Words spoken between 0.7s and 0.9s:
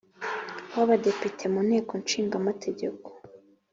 w